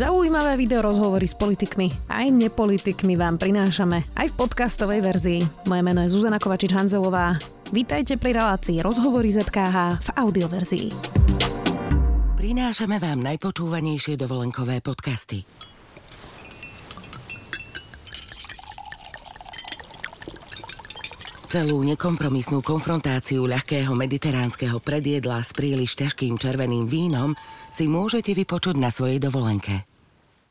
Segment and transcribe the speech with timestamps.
[0.00, 5.40] Zaujímavé video rozhovory s politikmi aj nepolitikmi vám prinášame aj v podcastovej verzii.
[5.68, 7.36] Moje meno je Zuzana Kovačič-Hanzelová.
[7.68, 10.88] Vítajte pri relácii Rozhovory ZKH v audioverzii.
[12.32, 15.44] Prinášame vám najpočúvanejšie dovolenkové podcasty.
[21.52, 27.36] Celú nekompromisnú konfrontáciu ľahkého mediteránskeho predjedla s príliš ťažkým červeným vínom
[27.68, 29.89] si môžete vypočuť na svojej dovolenke.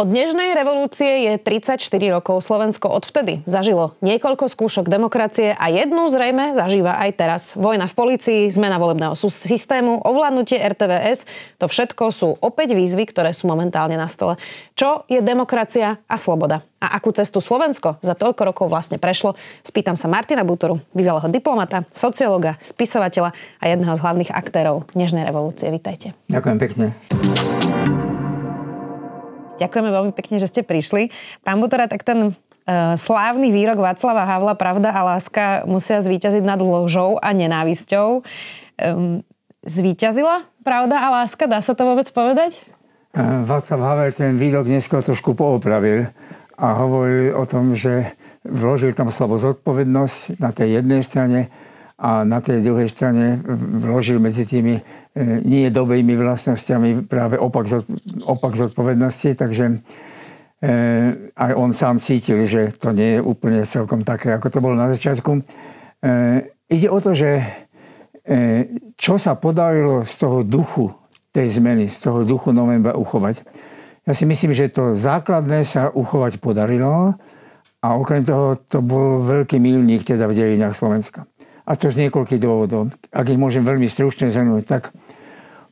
[0.00, 1.76] od dnešnej revolúcie je 34
[2.08, 2.40] rokov.
[2.40, 7.42] Slovensko odvtedy zažilo niekoľko skúšok demokracie a jednu zrejme zažíva aj teraz.
[7.52, 11.28] Vojna v policii, zmena volebného systému, ovládnutie RTVS,
[11.60, 14.40] to všetko sú opäť výzvy, ktoré sú momentálne na stole.
[14.72, 16.64] Čo je demokracia a sloboda?
[16.80, 19.36] A akú cestu Slovensko za toľko rokov vlastne prešlo?
[19.60, 25.68] Spýtam sa Martina Butoru, bývalého diplomata, sociologa, spisovateľa a jedného z hlavných aktérov dnešnej revolúcie.
[25.68, 26.16] Vítajte.
[26.32, 26.86] Ďakujem pekne.
[29.60, 31.12] Ďakujeme veľmi pekne, že ste prišli.
[31.44, 36.58] Pán Butora, tak ten uh, slávny výrok Václava Havla Pravda a láska musia zvíťaziť nad
[36.58, 38.24] lžou a nenávisťou.
[39.60, 41.44] Zvíťazila pravda a láska?
[41.44, 42.64] Dá sa to vôbec povedať?
[43.12, 46.08] Uh, Václav Havel ten výrok neskôr trošku poopravil
[46.56, 51.52] a hovoril o tom, že vložil tam slovo zodpovednosť na tej jednej strane
[52.00, 53.36] a na tej druhej strane
[53.76, 54.82] vložil medzi tými e,
[55.44, 57.68] nie dobrými vlastnosťami práve opak,
[58.24, 59.76] opak zodpovednosti, takže e,
[61.36, 64.88] aj on sám cítil, že to nie je úplne celkom také, ako to bolo na
[64.88, 65.30] začiatku.
[65.36, 65.40] E,
[66.72, 67.44] ide o to, že
[68.94, 70.92] čo sa podarilo z toho duchu
[71.34, 73.42] tej zmeny, z toho duchu novembra uchovať.
[74.06, 77.16] Ja si myslím, že to základné sa uchovať podarilo
[77.80, 81.26] a okrem toho to bol veľký milník teda v dejinách Slovenska.
[81.70, 82.90] A to z niekoľkých dôvodov.
[83.14, 84.90] Ak ich môžem veľmi stručne zhrnúť, tak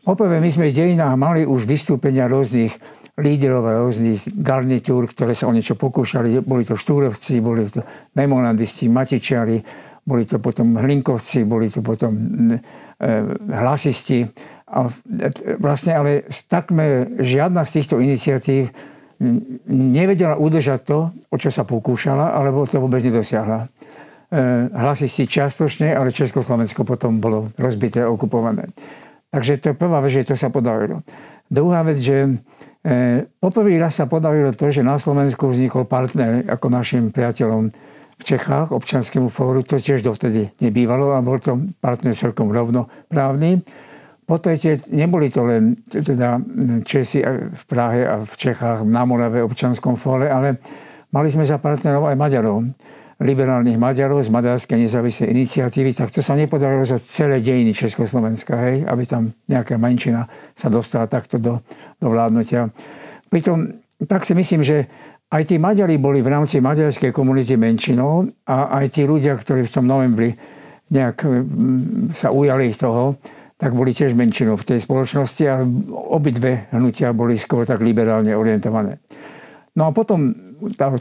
[0.06, 2.78] poprvé my sme v dejinách mali už vystúpenia rôznych
[3.18, 6.38] líderov a rôznych garnitúr, ktoré sa o niečo pokúšali.
[6.38, 7.82] Boli to štúrovci, boli to
[8.14, 9.58] memorandisti, matičiari,
[10.06, 12.14] boli to potom hlinkovci, boli to potom
[12.54, 12.58] e,
[13.50, 14.22] hlasisti.
[14.70, 14.86] A
[15.58, 18.70] vlastne ale takmer žiadna z týchto iniciatív
[19.66, 23.66] nevedela udržať to, o čo sa pokúšala, alebo to vôbec nedosiahla.
[24.28, 28.68] E, hlasisti čiastočne, ale Československo potom bolo rozbité a okupované.
[29.32, 31.00] Takže to je prvá vec, že to sa podarilo.
[31.48, 32.36] Druhá vec, že
[32.84, 37.72] e, poprvý raz sa podarilo to, že na Slovensku vznikol partner ako našim priateľom
[38.20, 43.64] v Čechách, občanskému fóru, to tiež dovtedy nebývalo a bol to partner celkom rovnoprávny.
[44.28, 46.36] Po tretie, neboli to len teda
[46.84, 50.60] Česi v Prahe a v Čechách na Morave občanskom fóre, ale
[51.16, 52.60] mali sme za partnerov aj Maďarov
[53.18, 58.86] liberálnych Maďarov z Maďarskej nezávislej iniciatívy, tak to sa nepodarilo za celé dejiny Československa, hej,
[58.86, 61.58] aby tam nejaká menšina sa dostala takto do,
[61.98, 62.70] do vládnutia.
[63.26, 64.86] Pritom tak si myslím, že
[65.34, 69.74] aj tí Maďari boli v rámci maďarskej komunity menšinou a aj tí ľudia, ktorí v
[69.74, 70.38] tom novembri
[70.88, 71.20] nejak
[72.14, 73.18] sa ujali toho,
[73.58, 75.66] tak boli tiež menšinou v tej spoločnosti a
[76.14, 79.02] obidve hnutia boli skôr tak liberálne orientované.
[79.74, 80.47] No a potom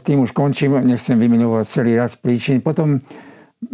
[0.02, 2.62] tým už končím, nechcem vymenovať celý rad príčin.
[2.62, 3.02] Potom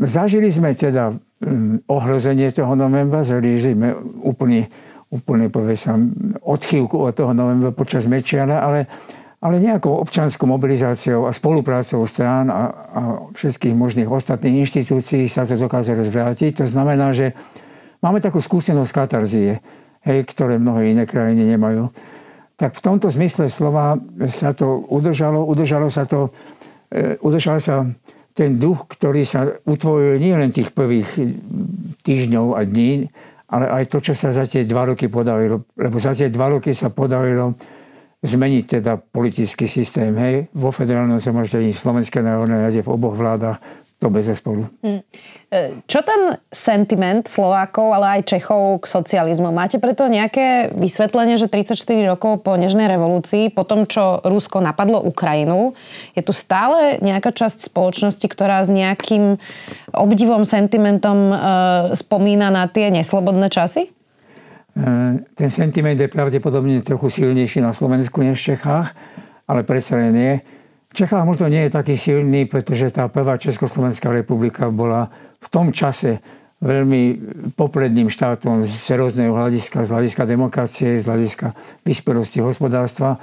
[0.00, 3.92] zažili sme teda mm, ohrozenie toho novembra, zažili sme
[4.24, 4.64] úplný,
[5.12, 8.88] úplne povesam, odchývku od toho novembra počas Mečiara, ale,
[9.44, 13.00] ale nejakou občanskou mobilizáciou a spoluprácou strán a, a
[13.36, 16.64] všetkých možných ostatných inštitúcií sa to dokázalo zvrátiť.
[16.64, 17.36] To znamená, že
[18.00, 19.60] máme takú skúsenosť katarzie,
[20.04, 21.92] hej, ktoré mnohé iné krajiny nemajú
[22.54, 23.98] tak v tomto zmysle slova
[24.30, 26.30] sa to udržalo, udržalo sa to,
[26.90, 27.82] e, udržal sa
[28.34, 31.06] ten duch, ktorý sa utvoril nie len tých prvých
[32.02, 33.06] týždňov a dní,
[33.50, 35.62] ale aj to, čo sa za tie dva roky podarilo.
[35.78, 37.54] Lebo za tie dva roky sa podarilo
[38.24, 40.16] zmeniť teda politický systém.
[40.16, 43.60] Hej, vo federálnom zhromaždení, v Slovenskej národnej rade, v oboch vládach,
[44.04, 44.68] to bez zesporu.
[44.84, 45.00] Hm.
[45.48, 49.48] E, čo ten sentiment Slovákov, ale aj Čechov k socializmu?
[49.48, 55.00] Máte preto nejaké vysvetlenie, že 34 rokov po Nežnej revolúcii, po tom, čo Rusko napadlo
[55.00, 55.72] Ukrajinu,
[56.12, 59.40] je tu stále nejaká časť spoločnosti, ktorá s nejakým
[59.96, 61.36] obdivom, sentimentom e,
[61.96, 63.88] spomína na tie neslobodné časy?
[63.88, 68.92] E, ten sentiment je pravdepodobne trochu silnejší na Slovensku než v Čechách,
[69.48, 70.34] ale predsa len nie.
[70.94, 75.10] Čechách možno nie je taký silný, pretože tá prvá Československá republika bola
[75.42, 76.22] v tom čase
[76.62, 77.02] veľmi
[77.58, 81.52] popredným štátom z rôzneho hľadiska, z hľadiska demokracie, z hľadiska
[81.82, 83.18] vyspelosti hospodárstva.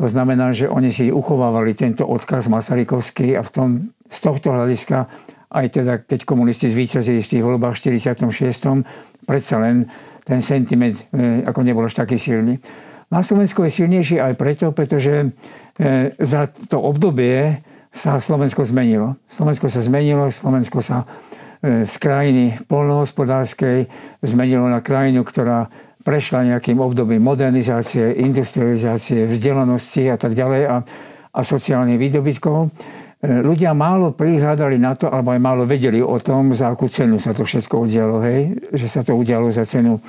[0.00, 3.68] To znamená, že oni si uchovávali tento odkaz Masarykovský a v tom,
[4.10, 5.06] z tohto hľadiska
[5.54, 8.26] aj teda, keď komunisti zvíťazili v tých voľbách 46.
[9.22, 9.86] predsa len
[10.26, 12.58] ten sentiment e, ako nebol až taký silný.
[13.12, 15.30] Na Slovensku je silnejší aj preto, pretože
[16.22, 19.14] za to obdobie sa Slovensko zmenilo.
[19.30, 21.06] Slovensko sa zmenilo, Slovensko sa
[21.62, 23.86] e, z krajiny polnohospodárskej
[24.18, 25.70] zmenilo na krajinu, ktorá
[26.02, 30.76] prešla nejakým obdobím modernizácie, industrializácie, vzdelanosti a tak ďalej a,
[31.32, 32.58] a sociálnych výdobytkov.
[32.66, 32.68] E,
[33.46, 37.30] ľudia málo prihľadali na to, alebo aj málo vedeli o tom, za akú cenu sa
[37.30, 38.18] to všetko udialo.
[38.26, 38.58] Hej?
[38.74, 40.02] Že sa to udialo za cenu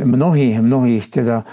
[0.00, 1.44] mnohých, mnohých teda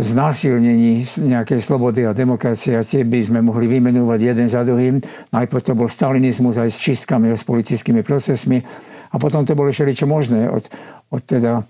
[0.00, 4.98] znásilnení nejakej slobody a demokracie a tie by sme mohli vymenúvať jeden za druhým.
[5.30, 8.64] Najprv to bol stalinizmus aj s čistkami a s politickými procesmi
[9.12, 10.64] a potom to bolo všeličo možné od,
[11.12, 11.62] od teda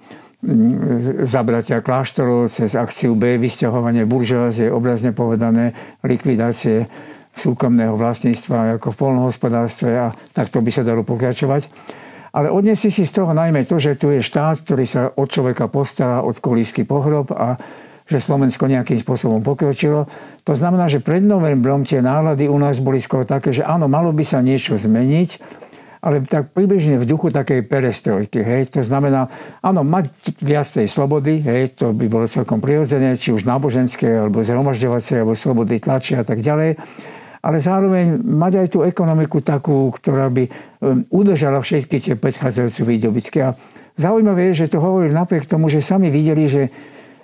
[1.28, 6.88] zabratia kláštorov cez akciu B, vysťahovanie buržoázie, obrazne povedané, likvidácie
[7.36, 11.68] súkromného vlastníctva ako v polnohospodárstve a takto by sa dalo pokračovať.
[12.30, 15.66] Ale odnesli si z toho najmä to, že tu je štát, ktorý sa od človeka
[15.66, 17.58] postará od kolísky pohrob a
[18.10, 20.10] že Slovensko nejakým spôsobom pokročilo.
[20.42, 24.10] To znamená, že pred novembrom tie nálady u nás boli skoro také, že áno, malo
[24.10, 25.38] by sa niečo zmeniť,
[26.00, 28.40] ale tak približne v duchu takej perestrojky.
[28.40, 28.74] Hej.
[28.74, 29.30] To znamená,
[29.62, 30.10] áno, mať
[30.42, 35.78] viacej slobody, hej, to by bolo celkom prirodzené, či už náboženské, alebo zhromažďovacie, alebo slobody
[35.78, 36.80] tlači a tak ďalej.
[37.40, 43.38] Ale zároveň mať aj tú ekonomiku takú, ktorá by um, udržala všetky tie predchádzajúce výdobytky.
[43.40, 43.56] A
[43.96, 46.68] zaujímavé je, že to hovorí napriek tomu, že sami videli, že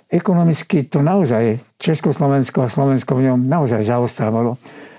[0.07, 4.55] ekonomicky to naozaj Československo a Slovensko v ňom naozaj zaostávalo.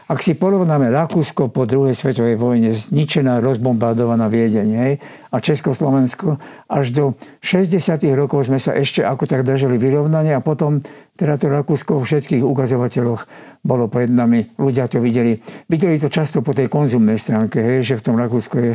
[0.08, 4.92] Ak si porovnáme Rakúsko po druhej svetovej vojne, zničená, rozbombardovaná Viedeň, hej,
[5.28, 7.04] a Československo, až do
[7.44, 8.08] 60.
[8.16, 10.80] rokov sme sa ešte ako tak držali vyrovnanie a potom
[11.12, 13.28] teda to Rakúsko vo všetkých ukazovateľoch
[13.60, 14.48] bolo pred nami.
[14.56, 15.44] Ľudia to videli.
[15.68, 18.72] Videli to často po tej konzumnej stránke, hej, že v tom Rakúsku je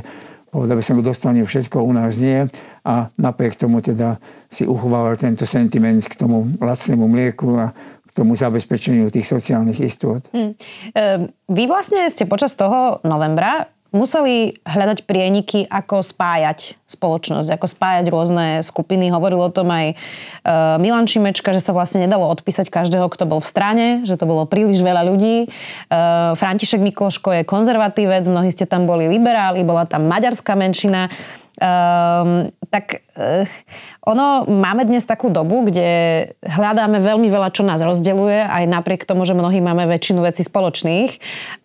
[0.54, 2.46] povedal by som, dostane všetko, u nás nie.
[2.86, 4.22] A napriek tomu teda
[4.54, 7.74] si uchovával tento sentiment k tomu lacnému mlieku a
[8.14, 10.22] tomu zabezpečeniu tých sociálnych istôt.
[10.30, 10.54] Hmm.
[11.50, 18.48] Vy vlastne ste počas toho novembra museli hľadať prieniky, ako spájať spoločnosť, ako spájať rôzne
[18.66, 19.14] skupiny.
[19.14, 19.96] Hovoril o tom aj e,
[20.82, 24.50] Milan Šimečka, že sa vlastne nedalo odpísať každého, kto bol v strane, že to bolo
[24.50, 25.46] príliš veľa ľudí.
[25.46, 25.48] E,
[26.34, 31.14] František Mikloško je konzervatívec, mnohí ste tam boli liberáli, bola tam maďarská menšina.
[31.54, 33.46] Um, tak uh,
[34.10, 35.86] ono, máme dnes takú dobu, kde
[36.42, 41.14] hľadáme veľmi veľa, čo nás rozdeluje, aj napriek tomu, že mnohí máme väčšinu vecí spoločných.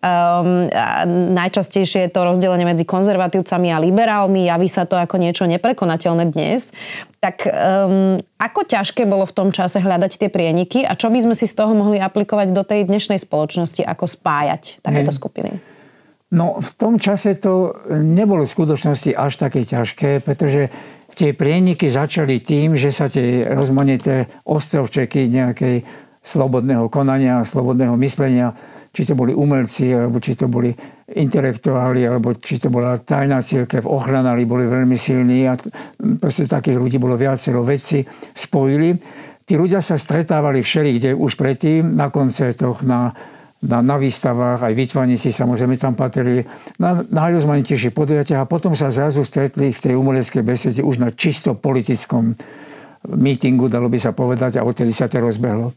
[0.05, 5.49] Um, a najčastejšie je to rozdelenie medzi konzervatívcami a liberálmi, javí sa to ako niečo
[5.49, 6.69] neprekonateľné dnes.
[7.17, 11.33] Tak um, ako ťažké bolo v tom čase hľadať tie prieniky a čo by sme
[11.33, 15.78] si z toho mohli aplikovať do tej dnešnej spoločnosti, ako spájať takéto skupiny?
[16.29, 20.69] No v tom čase to nebolo v skutočnosti až také ťažké, pretože
[21.17, 25.81] tie prieniky začali tým, že sa tie rozmanité ostrovčeky nejakej
[26.21, 28.53] slobodného konania, slobodného myslenia,
[28.93, 30.69] či to boli umelci, alebo či to boli
[31.09, 35.57] intelektuáli, alebo či to bola tajná církev, ochranári boli veľmi silní a
[36.21, 38.93] proste takých ľudí bolo viacero veci, spojili.
[39.45, 43.13] Tí ľudia sa stretávali všeli, kde už predtým, na koncertoch, na
[43.59, 46.47] na, na výstavách, aj výtvarníci samozrejme tam patrili,
[46.79, 51.59] na najrozmanitejších podujatiach a potom sa zrazu stretli v tej umeleckej besede už na čisto
[51.59, 52.39] politickom
[53.03, 55.75] mítingu, dalo by sa povedať, a odtedy sa to rozbehlo.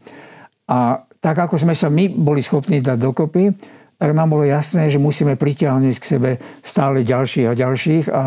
[0.71, 3.51] A tak ako sme sa my boli schopní dať dokopy,
[3.99, 6.29] tak nám bolo jasné, že musíme pritiahnuť k sebe
[6.59, 8.21] stále ďalších a ďalších a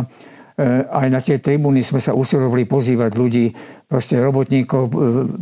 [0.65, 3.53] aj na tie tribúny sme sa usilovali pozývať ľudí,
[3.85, 4.93] proste robotníkov, e,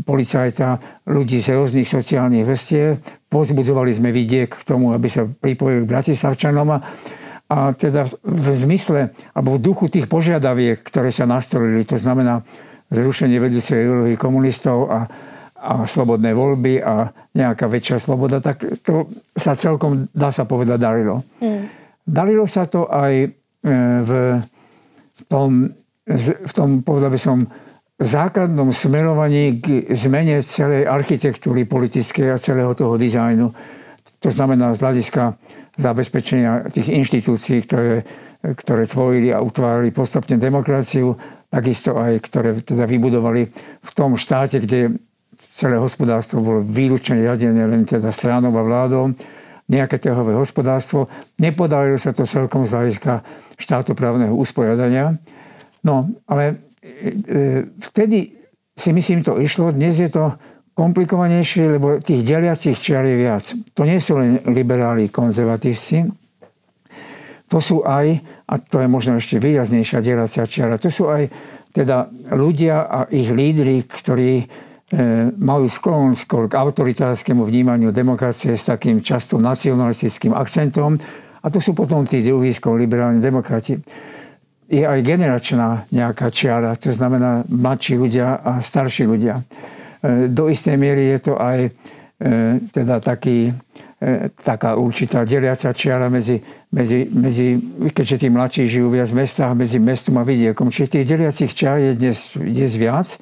[0.03, 2.99] policajta, ľudí z rôznych sociálnych vrstiev,
[3.35, 6.79] Pozbudzovali sme vidiek k tomu, aby sa pripojili k Bratislavčanom a,
[7.51, 12.47] a teda v zmysle alebo v duchu tých požiadaviek, ktoré sa nastolili, to znamená
[12.95, 15.11] zrušenie vedúcej ideológie komunistov a,
[15.59, 21.27] a slobodné voľby a nejaká väčšia sloboda, tak to sa celkom, dá sa povedať, darilo.
[21.43, 21.67] Mm.
[22.07, 23.29] Darilo sa to aj e,
[23.99, 24.11] v
[25.29, 25.73] tom,
[26.31, 27.39] v tom povedal by som,
[27.95, 33.55] základnom smerovaní k zmene celej architektúry politickej a celého toho dizajnu.
[34.19, 35.23] To znamená z hľadiska
[35.79, 38.03] zabezpečenia tých inštitúcií, ktoré,
[38.43, 41.15] ktoré tvorili a utvárali postupne demokraciu,
[41.51, 43.43] takisto aj ktoré teda vybudovali
[43.83, 44.99] v tom štáte, kde
[45.55, 49.15] celé hospodárstvo bolo výlučne riadené len teda stranou a vládou,
[49.71, 51.09] nejaké trhové hospodárstvo.
[51.41, 53.13] Nepodarilo sa to celkom z hľadiska
[53.57, 55.17] štátoprávneho usporiadania.
[55.85, 58.37] No, ale E, e, vtedy
[58.77, 59.73] si myslím, to išlo.
[59.73, 60.37] Dnes je to
[60.77, 63.45] komplikovanejšie, lebo tých deliacich čiar je viac.
[63.73, 66.05] To nie sú len liberáli, konzervatívci,
[67.49, 71.31] to sú aj, a to je možno ešte výraznejšia deliacia čiara, to sú aj
[71.71, 74.45] teda ľudia a ich lídry, ktorí
[75.35, 80.95] majú sklon skôr k autoritárskému vnímaniu demokracie s takým často nacionalistickým akcentom
[81.45, 83.77] a to sú potom tí druhí skôr liberálni demokrati.
[84.65, 89.45] Je aj generačná nejaká čiara, to znamená mladší ľudia a starší ľudia.
[90.01, 91.71] E, do istej miery je to aj e,
[92.73, 93.53] teda taký,
[94.01, 96.41] e, taká určitá deliaca čiara medzi,
[96.73, 97.61] medzi, medzi,
[97.93, 100.73] keďže tí mladší žijú viac v mestách, medzi mestom a vidiekom.
[100.73, 103.21] Čiže tých deliacich čiar je dnes, dnes viac.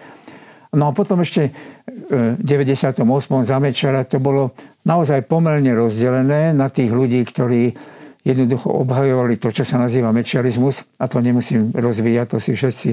[0.73, 1.53] No a potom ešte
[1.85, 3.05] v 98.
[3.45, 4.57] zamečara to bolo
[4.89, 7.77] naozaj pomerne rozdelené na tých ľudí, ktorí
[8.25, 12.91] jednoducho obhajovali to, čo sa nazýva mečiarizmus a to nemusím rozvíjať, to si všetci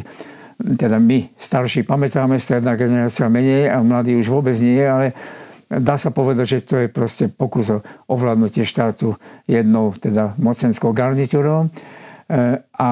[0.59, 5.15] teda my starší pamätáme, stredná generácia menej a mladí už vôbec nie, ale
[5.71, 7.79] dá sa povedať, že to je proste pokus o
[8.11, 9.15] ovládnutie štátu
[9.47, 11.71] jednou teda mocenskou garnitúrou.
[12.27, 12.89] E, a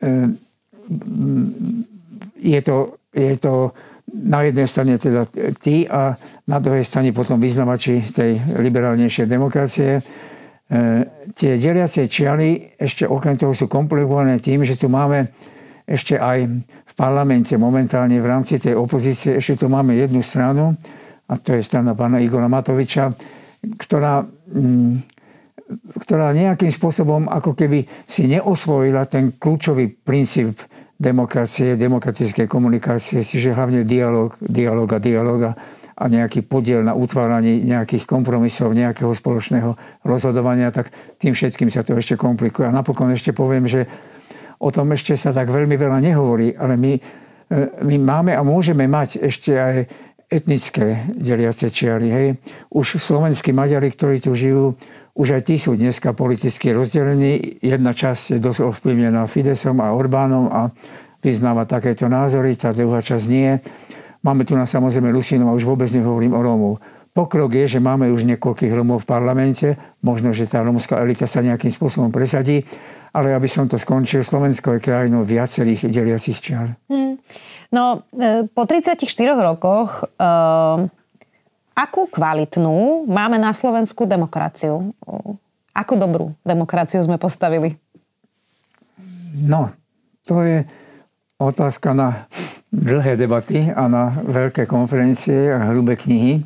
[0.00, 0.40] e,
[2.40, 3.76] je to, je to
[4.10, 5.24] na jednej strane teda
[5.62, 6.16] tí a
[6.48, 9.90] na druhej strane potom vyznavači tej liberálnejšej demokracie.
[9.98, 10.02] E,
[11.32, 15.32] tie deliacie čiary ešte okrem toho sú komplikované tým, že tu máme
[15.88, 16.38] ešte aj
[16.92, 20.76] v parlamente momentálne v rámci tej opozície ešte tu máme jednu stranu,
[21.32, 23.16] a to je strana pána Igora Matoviča,
[23.80, 24.20] ktorá,
[24.52, 24.94] mm,
[26.04, 30.60] ktorá nejakým spôsobom ako keby si neosvojila ten kľúčový princíp
[31.02, 35.52] demokracie, demokratickej komunikácie, čiže hlavne dialog, dialog a dialog a,
[35.98, 39.74] a nejaký podiel na utváraní nejakých kompromisov, nejakého spoločného
[40.06, 42.70] rozhodovania, tak tým všetkým sa to ešte komplikuje.
[42.70, 43.90] A napokon ešte poviem, že
[44.62, 47.00] O tom ešte sa tak veľmi veľa nehovorí, ale my, e,
[47.82, 49.76] my máme a môžeme mať ešte aj
[50.32, 52.08] etnické deliace čiary.
[52.08, 52.26] Hej.
[52.72, 54.80] Už slovenskí Maďari, ktorí tu žijú,
[55.12, 57.60] už aj tí sú dneska politicky rozdelení.
[57.60, 60.72] Jedna časť je dosť ovplyvnená Fidesom a Orbánom a
[61.20, 63.60] vyznáva takéto názory, tá druhá časť nie.
[64.24, 66.74] Máme tu na samozrejme Rusínov a už vôbec nehovorím o Rómov.
[67.12, 69.68] Pokrok je, že máme už niekoľkých Rómov v parlamente,
[70.00, 72.64] možno, že tá rómska elita sa nejakým spôsobom presadí,
[73.12, 76.80] ale aby som to skončil, Slovensko je krajinou viacerých deliacich čiar.
[76.88, 77.20] Hmm.
[77.68, 79.04] No, e, po 34
[79.36, 80.32] rokoch, e,
[81.76, 84.96] akú kvalitnú máme na Slovensku demokraciu?
[85.72, 87.76] Akú dobrú demokraciu sme postavili?
[89.32, 89.72] No,
[90.28, 90.64] to je
[91.40, 92.28] otázka na
[92.72, 96.40] dlhé debaty a na veľké konferencie a hrubé knihy.
[96.40, 96.44] E,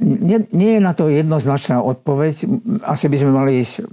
[0.00, 2.48] nie, nie je na to jednoznačná odpoveď.
[2.88, 3.84] Asi by sme mali ísť,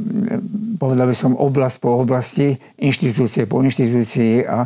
[0.80, 4.64] povedal by som, oblast po oblasti, inštitúcie po inštitúcii a,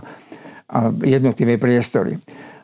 [0.69, 2.21] a jednotlivé priestory.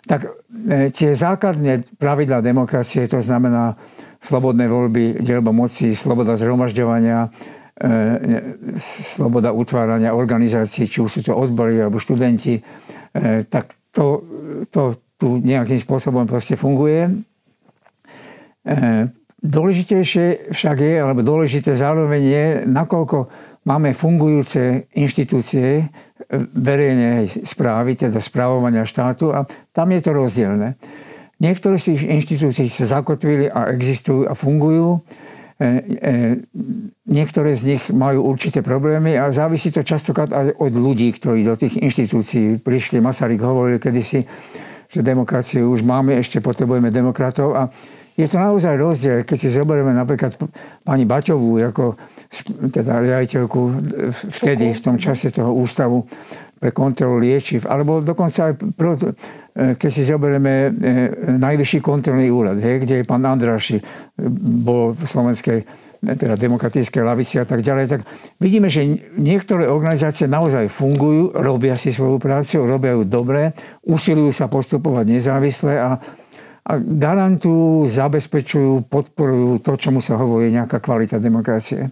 [0.08, 0.30] Tak
[0.70, 3.76] e, tie základné pravidlá demokracie, to znamená
[4.22, 7.90] slobodné voľby, dielba moci, sloboda zhromažďovania, e,
[8.80, 12.62] sloboda utvárania organizácií, či už sú to odbory alebo študenti, e,
[13.50, 14.22] tak to,
[14.70, 17.10] to tu nejakým spôsobom proste funguje
[19.42, 23.18] dôležitejšie však je, alebo dôležité zároveň je, nakoľko
[23.68, 25.88] máme fungujúce inštitúcie eh,
[26.56, 29.44] verejnej správy, teda správovania štátu a
[29.76, 30.80] tam je to rozdielne.
[31.38, 35.06] Niektoré z tých inštitúcií sa zakotvili a existujú a fungujú.
[35.62, 36.42] Eh,
[37.06, 41.54] niektoré z nich majú určité problémy a závisí to častokrát aj od ľudí, ktorí do
[41.54, 42.98] tých inštitúcií prišli.
[43.04, 44.26] Masaryk hovoril kedysi,
[44.88, 47.70] že demokraciu už máme, ešte potrebujeme demokratov a
[48.18, 50.34] je to naozaj rozdiel, keď si zoberieme napríklad
[50.82, 51.94] pani Baťovú ako
[52.74, 53.62] teda riaditeľku
[54.34, 56.04] vtedy, v tom čase toho ústavu
[56.58, 58.66] pre kontrolu liečiv, alebo dokonca aj e,
[59.78, 60.70] keď si zoberieme e,
[61.38, 63.78] najvyšší kontrolný úrad, hej, kde je pán Andraši,
[64.66, 65.60] bol v slovenskej
[66.02, 68.02] teda demokratickej lavici a tak ďalej, tak
[68.42, 68.86] vidíme, že
[69.18, 73.54] niektoré organizácie naozaj fungujú, robia si svoju prácu, robia ju dobre,
[73.86, 75.98] usilujú sa postupovať nezávisle a
[76.76, 81.88] garantujú, zabezpečujú, podporujú to, čomu sa hovorí nejaká kvalita demokracie.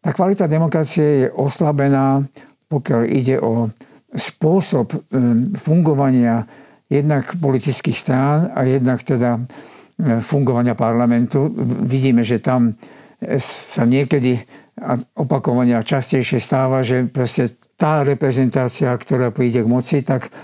[0.00, 2.24] Tá kvalita demokracie je oslabená,
[2.68, 3.68] pokiaľ ide o
[4.14, 4.94] spôsob
[5.60, 6.48] fungovania
[6.88, 9.42] jednak politických strán a jednak teda
[10.20, 11.50] fungovania parlamentu.
[11.86, 12.74] Vidíme, že tam
[13.22, 14.42] e, sa niekedy
[15.14, 20.34] opakovania častejšie stáva, že proste tá reprezentácia, ktorá príde k moci, tak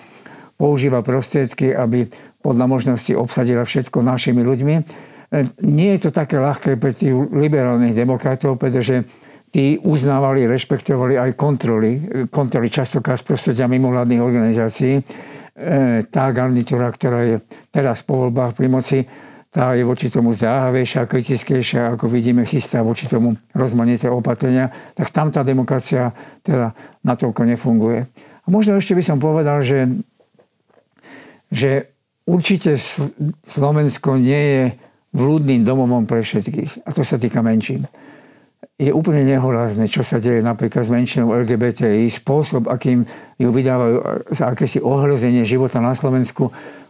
[0.55, 2.07] používa prostriedky, aby
[2.41, 4.75] podľa možnosti obsadila všetko našimi ľuďmi.
[4.77, 4.83] E,
[5.65, 9.05] nie je to také ľahké pre tých liberálnych demokratov, pretože
[9.51, 11.99] tí uznávali, rešpektovali aj kontroly,
[12.31, 15.03] kontroly častokrát z prostredia mimovládnych organizácií.
[16.09, 17.37] tá garnitúra, ktorá je
[17.75, 18.99] teraz po voľbách pri moci,
[19.51, 25.35] tá je voči tomu zdáhavejšia, kritickejšia, ako vidíme, chystá voči tomu rozmanité opatrenia, tak tam
[25.35, 26.15] tá demokracia
[26.47, 26.71] teda
[27.03, 28.07] natoľko nefunguje.
[28.07, 29.91] A možno ešte by som povedal, že,
[31.51, 31.91] že
[32.27, 32.77] určite
[33.49, 34.63] Slovensko nie je
[35.15, 36.87] vľúdnym domovom pre všetkých.
[36.87, 37.87] A to sa týka menšín.
[38.81, 43.05] Je úplne nehorázne, čo sa deje napríklad s menšinou LGBTI, spôsob, akým
[43.37, 43.97] ju vydávajú
[44.33, 46.49] za akési ohrozenie života na Slovensku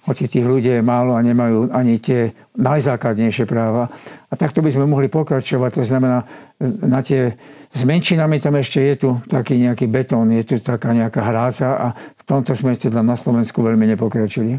[0.09, 3.93] hoci tých ľudí je málo a nemajú ani tie najzákladnejšie práva.
[4.27, 5.71] A takto by sme mohli pokračovať.
[5.77, 6.25] To znamená,
[6.61, 7.37] na tie,
[7.69, 11.87] s menšinami tam ešte je tu taký nejaký betón, je tu taká nejaká hráca a
[11.93, 14.57] v tomto sme teda na Slovensku veľmi nepokročili.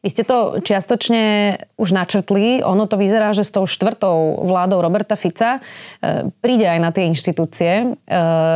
[0.00, 2.64] Vy ste to čiastočne už načrtli.
[2.64, 5.60] Ono to vyzerá, že s tou štvrtou vládou Roberta Fica
[6.00, 7.72] e, príde aj na tie inštitúcie.
[7.84, 7.86] E,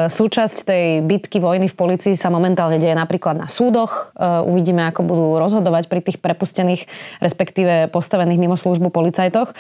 [0.09, 4.17] súčasť tej bitky vojny v policii sa momentálne deje napríklad na súdoch.
[4.17, 6.89] E, uvidíme, ako budú rozhodovať pri tých prepustených,
[7.21, 9.53] respektíve postavených mimo službu policajtoch.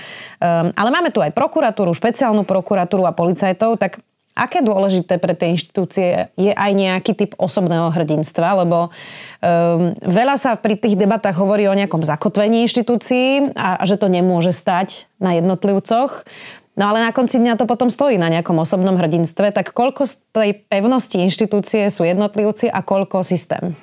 [0.75, 4.01] Ale máme tu aj prokuratúru, špeciálnu prokuratúru a policajtov, tak
[4.35, 10.59] Aké dôležité pre tie inštitúcie je aj nejaký typ osobného hrdinstva, lebo um, veľa sa
[10.59, 15.39] pri tých debatách hovorí o nejakom zakotvení inštitúcií a, a že to nemôže stať na
[15.39, 16.27] jednotlivcoch.
[16.75, 20.15] No ale na konci dňa to potom stojí na nejakom osobnom hrdinstve, tak koľko z
[20.35, 23.79] tej pevnosti inštitúcie sú jednotlivci a koľko systém?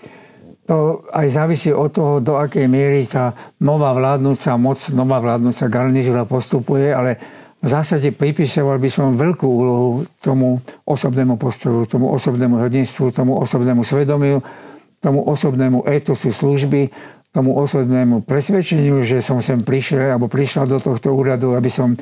[0.67, 3.31] To aj závisí od toho, do akej miery tá
[3.63, 7.15] nová vládnúca moc, nová vládnúca garnizúra postupuje, ale
[7.62, 10.58] v zásade pripisoval by som veľkú úlohu tomu
[10.89, 14.41] osobnému postoju, tomu osobnému hrdinstvu, tomu osobnému svedomiu,
[14.98, 16.89] tomu osobnému etosu služby,
[17.30, 21.94] tomu osobnému presvedčeniu, že som sem prišiel alebo prišla do tohto úradu, aby som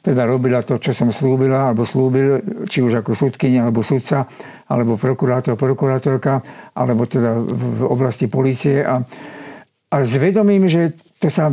[0.00, 4.24] teda robila to, čo som slúbila alebo slúbil, či už ako súdkynia alebo sudca,
[4.70, 6.40] alebo prokurátor, prokurátorka,
[6.72, 8.86] alebo teda v oblasti policie.
[8.86, 9.02] A,
[9.90, 11.52] a zvedomím, že to sa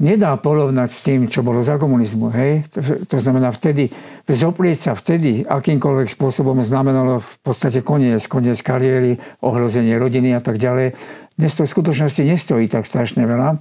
[0.00, 2.32] nedá porovnať s tým, čo bolo za komunizmu.
[2.32, 2.66] Hej?
[2.72, 3.92] To, to znamená vtedy,
[4.24, 10.56] zoprieť sa vtedy akýmkoľvek spôsobom znamenalo v podstate koniec, koniec kariéry, ohrozenie rodiny a tak
[10.56, 10.96] ďalej.
[11.36, 13.60] Dnes to v skutočnosti nestojí tak strašne veľa.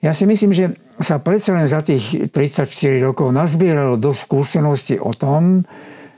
[0.00, 2.66] Ja si myslím, že sa predsa len za tých 34
[3.04, 5.62] rokov nazbieralo dosť skúseností o tom,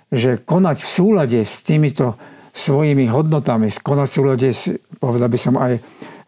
[0.08, 2.16] že konať v súlade s týmito
[2.52, 5.80] svojimi hodnotami, konať v súlade, s, povedal by som aj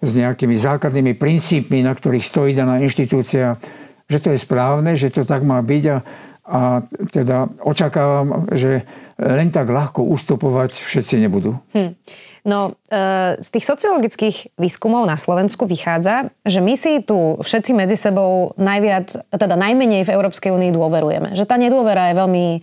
[0.05, 3.57] s nejakými základnými princípmi, na ktorých stojí daná inštitúcia,
[4.05, 5.97] že to je správne, že to tak má byť a,
[6.45, 6.61] a
[7.09, 8.85] teda očakávam, že
[9.17, 11.57] len tak ľahko ustupovať všetci nebudú.
[11.73, 11.97] Hm.
[12.44, 17.96] No, e, z tých sociologických výskumov na Slovensku vychádza, že my si tu všetci medzi
[17.96, 21.33] sebou najviac, teda najmenej v Európskej únii dôverujeme.
[21.33, 22.61] Že tá nedôvera je veľmi e,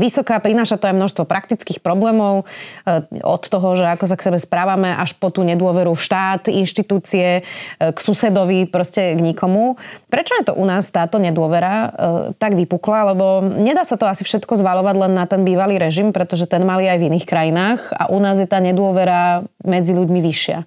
[0.00, 2.48] vysoká, prináša to aj množstvo praktických problémov
[2.88, 6.48] e, od toho, že ako sa k sebe správame, až po tú nedôveru v štát,
[6.48, 7.44] inštitúcie,
[7.76, 9.76] k susedovi, proste k nikomu.
[10.08, 11.92] Prečo je to u nás táto nedôvera
[12.40, 13.12] tak vypukla?
[13.12, 16.88] Lebo nedá sa to asi všetko zvalovať len na ten bývalý režim, pretože ten mali
[16.88, 20.58] aj v iných krajinách a u nás je tá nedôvera dôvera medzi ľuďmi vyššia.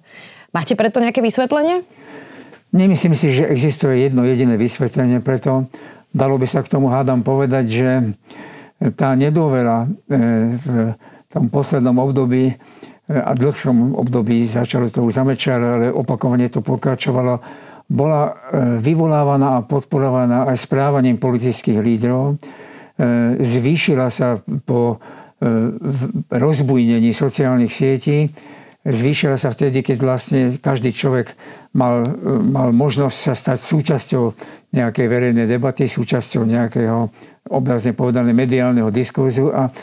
[0.52, 1.88] Máte preto nejaké vysvetlenie?
[2.76, 5.72] Nemyslím si, že existuje jedno jediné vysvetlenie, preto
[6.12, 7.88] dalo by sa k tomu hádam povedať, že
[8.92, 10.20] tá nedôvera e,
[10.60, 10.66] v
[11.32, 12.54] tom poslednom období e,
[13.08, 17.40] a dlhšom období, začalo to už zamečar, ale opakovane to pokračovalo,
[17.88, 18.32] bola e,
[18.76, 22.36] vyvolávaná a podporovaná aj správaním politických lídrov.
[23.36, 24.96] Zvýšila sa po
[26.30, 28.32] rozbujnení sociálnych sietí.
[28.86, 31.34] Zvýšila sa vtedy, keď vlastne každý človek
[31.74, 32.06] mal,
[32.40, 34.24] mal možnosť sa stať súčasťou
[34.70, 37.10] nejakej verejnej debaty, súčasťou nejakého
[37.50, 39.74] obrazne povedané mediálneho diskurzu a,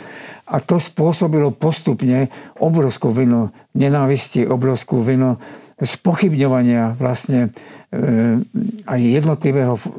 [0.48, 2.32] a to spôsobilo postupne
[2.63, 5.36] obrovskú vinu nenávisti, obrovskú vinu
[5.82, 7.50] spochybňovania vlastne
[7.90, 8.42] e,
[8.86, 9.00] aj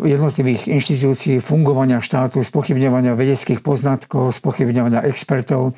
[0.04, 5.74] jednotlivých inštitúcií, fungovania štátu, spochybňovania vedeckých poznatkov, spochybňovania expertov.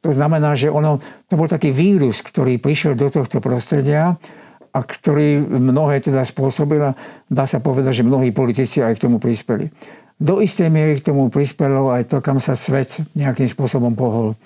[0.00, 4.16] To znamená, že ono, to bol taký vírus, ktorý prišiel do tohto prostredia
[4.70, 6.94] a ktorý mnohé teda spôsobila,
[7.26, 9.68] dá sa povedať, že mnohí politici aj k tomu prispeli.
[10.20, 14.36] Do istej miery k tomu prispelo aj to, kam sa svet nejakým spôsobom pohol.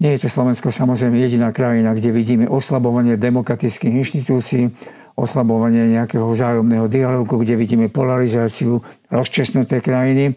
[0.00, 4.72] Nie je to Slovensko samozrejme jediná krajina, kde vidíme oslabovanie demokratických inštitúcií,
[5.12, 8.80] oslabovanie nejakého vzájomného dialogu, kde vidíme polarizáciu
[9.12, 10.32] rozčesnuté krajiny.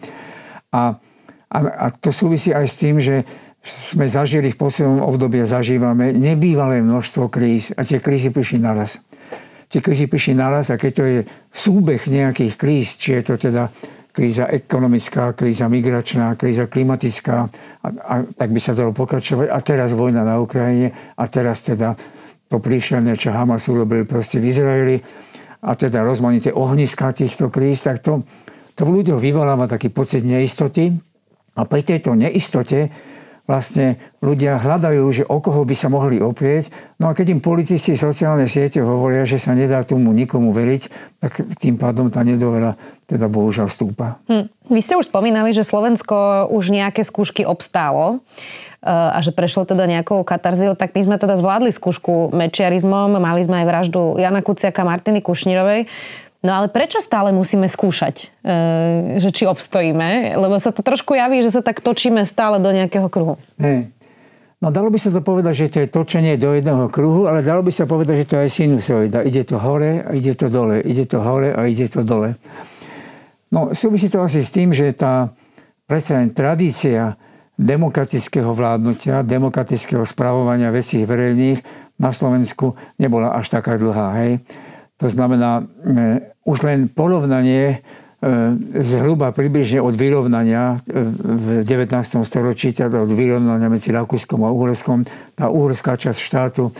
[0.75, 0.99] A,
[1.47, 3.23] a, a to súvisí aj s tým, že
[3.63, 8.99] sme zažili v poslednom období a zažívame nebývalé množstvo kríz a tie krízy prišli naraz.
[9.71, 11.19] Tie krízy prišli naraz a keď to je
[11.55, 13.71] súbeh nejakých kríz, či je to teda
[14.13, 17.49] kríza ekonomická, kríza migračná, kríza klimatická,
[17.81, 19.49] a, a tak by sa dalo pokračovať.
[19.49, 21.97] A teraz vojna na Ukrajine a teraz teda
[22.45, 24.95] to príšerné, čo Hamas urobil proste v Izraeli
[25.65, 28.21] a teda rozmanité ohniska týchto kríz, tak to,
[28.77, 30.93] to v ľuďoch vyvoláva taký pocit neistoty
[31.57, 32.93] a pri tejto neistote
[33.43, 36.71] vlastne ľudia hľadajú, že o koho by sa mohli oprieť.
[36.95, 40.83] No a keď im politici sociálne siete hovoria, že sa nedá tomu nikomu veriť,
[41.19, 44.23] tak tým pádom tá nedovera teda bohužiaľ stúpa.
[44.31, 44.47] Hm.
[44.71, 48.23] Vy ste už spomínali, že Slovensko už nejaké skúšky obstálo
[48.79, 53.43] eh, a že prešlo teda nejakou katarziou, tak my sme teda zvládli skúšku mečiarizmom, mali
[53.43, 55.91] sme aj vraždu Jana Kuciaka, Martiny Kušnírovej.
[56.43, 58.55] No ale prečo stále musíme skúšať, e,
[59.15, 60.35] že či obstojíme?
[60.35, 63.39] Lebo sa to trošku javí, že sa tak točíme stále do nejakého kruhu.
[63.55, 63.87] Hey.
[64.59, 67.63] No dalo by sa to povedať, že to je točenie do jedného kruhu, ale dalo
[67.63, 69.19] by sa povedať, že to je sinusoida.
[69.23, 70.79] Ide to hore a ide to dole.
[70.79, 72.35] Ide to hore a ide to dole.
[73.51, 75.35] No súvisí to asi s tým, že tá
[75.83, 77.19] predsa tradícia
[77.59, 81.59] demokratického vládnutia, demokratického spravovania vecí verejných
[81.99, 84.15] na Slovensku nebola až taká dlhá.
[84.23, 84.43] Hej.
[85.03, 85.67] To znamená,
[86.47, 87.77] už len porovnanie e,
[88.79, 92.23] zhruba približne od vyrovnania e, v 19.
[92.23, 95.03] storočí, teda od vyrovnania medzi Rakúskom a Uhorskom,
[95.35, 96.71] tá uhorská časť štátu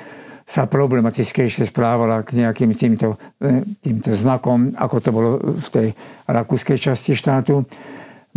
[0.47, 5.87] sa problematickejšie správala k nejakým týmto, e, týmto znakom, ako to bolo v tej
[6.23, 7.67] rakúskej časti štátu.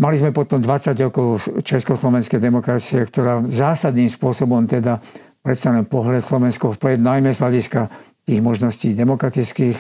[0.03, 4.99] Mali sme potom 20 rokov Československej demokracie, ktorá zásadným spôsobom teda
[5.47, 7.81] predsa len pohľad Slovensko vpred, najmä z hľadiska
[8.27, 9.79] tých možností demokratických,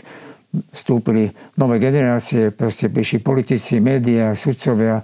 [0.72, 5.02] vstúpili nové generácie, proste prišli politici, médiá, sudcovia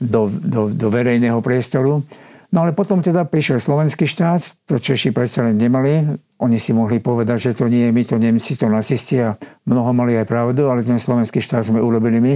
[0.00, 2.00] do, do, do verejného priestoru.
[2.50, 6.02] No ale potom teda prišiel slovenský štát, to Češi predsa len nemali.
[6.42, 9.38] Oni si mohli povedať, že to nie je my, to Nemci, to nacisti a
[9.70, 12.34] mnoho mali aj pravdu, ale ten slovenský štát sme urobili my.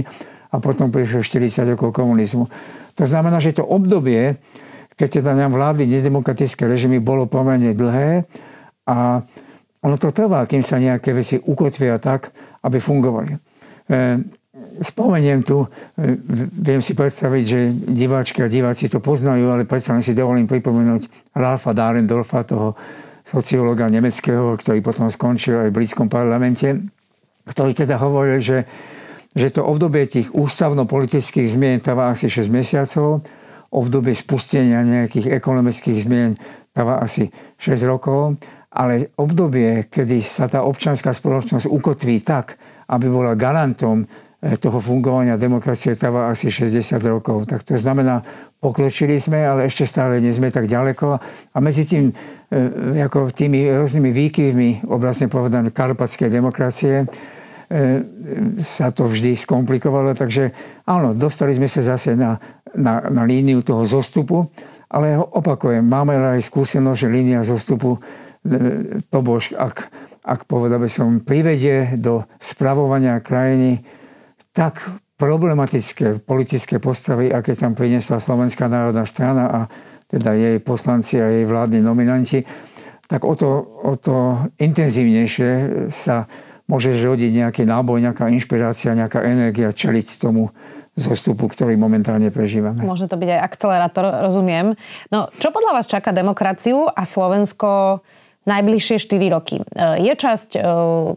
[0.55, 2.47] A potom prišiel 40 rokov komunizmu.
[2.95, 4.39] To znamená, že to obdobie,
[4.95, 8.23] keď teda nám vládli nedemokratické režimy, bolo pomerne dlhé
[8.85, 9.21] a
[9.85, 12.33] ono to trvá, kým sa nejaké veci ukotvia tak,
[12.65, 13.31] aby fungovali.
[13.33, 13.39] E,
[14.81, 15.67] spomeniem tu, e,
[16.49, 17.59] viem si predstaviť, že
[17.93, 22.73] diváčky a diváci to poznajú, ale predsa si dovolím pripomenúť Ralfa Dahrendorfa, toho
[23.25, 26.81] sociológa nemeckého, ktorý potom skončil aj v britskom parlamente,
[27.45, 28.65] ktorý teda hovoril, že,
[29.33, 33.25] že to obdobie tých ústavno-politických zmien trvá asi 6 mesiacov,
[33.69, 36.37] obdobie spustenia nejakých ekonomických zmien
[36.73, 37.29] trvá asi
[37.61, 38.37] 6 rokov
[38.75, 42.59] ale obdobie, kedy sa tá občanská spoločnosť ukotví tak,
[42.91, 47.47] aby bola garantom eh, toho fungovania demokracie, trvá asi 60 rokov.
[47.47, 48.19] Tak to znamená,
[48.59, 51.07] pokročili sme, ale ešte stále nie sme tak ďaleko.
[51.55, 58.03] A medzi tým, eh, ako tými rôznymi výkyvmi, oblasne povedané, karpatskej demokracie, eh,
[58.59, 60.11] sa to vždy skomplikovalo.
[60.11, 60.51] Takže
[60.83, 62.35] áno, dostali sme sa zase na,
[62.75, 64.51] na, na líniu toho zostupu,
[64.91, 67.97] ale opakujem, máme aj skúsenosť, že línia zostupu
[69.09, 69.89] to bož, ak,
[70.21, 73.81] ak povedal by som, privedie do spravovania krajiny
[74.53, 74.79] tak
[75.15, 79.59] problematické politické postavy, aké tam priniesla Slovenská národná strana a
[80.05, 82.45] teda jej poslanci a jej vládni nominanti,
[83.09, 83.49] tak o to,
[83.85, 85.51] o to intenzívnejšie
[85.89, 86.29] sa
[86.65, 90.49] môže rodiť nejaký náboj, nejaká inšpirácia, nejaká energia čeliť tomu
[90.95, 92.81] zostupu, ktorý momentálne prežívame.
[92.81, 94.79] Môže to byť aj akcelerátor, rozumiem.
[95.11, 97.99] No, čo podľa vás čaká demokraciu a Slovensko
[98.45, 99.61] najbližšie 4 roky.
[99.61, 99.63] E,
[100.05, 100.59] je časť e,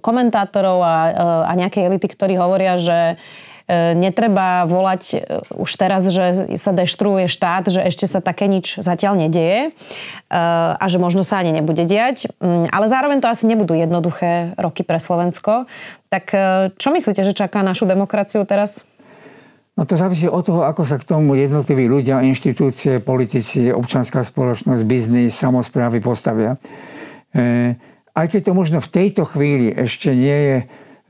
[0.01, 1.13] komentátorov a, e,
[1.49, 3.21] a nejakej elity, ktorí hovoria, že
[3.69, 9.77] netreba volať už teraz, že sa deštruuje štát, že ešte sa také nič zatiaľ nedieje
[10.33, 12.33] a že možno sa ani nebude diať.
[12.41, 15.69] Mm, ale zároveň to asi nebudú jednoduché roky pre Slovensko.
[16.09, 16.33] Tak
[16.81, 18.89] čo myslíte, že čaká našu demokraciu teraz?
[19.77, 24.83] No to závisí od toho, ako sa k tomu jednotliví ľudia, inštitúcie, politici, občanská spoločnosť,
[24.89, 26.57] biznis, samozprávy postavia.
[27.35, 27.77] E,
[28.15, 30.57] aj keď to možno v tejto chvíli ešte nie je,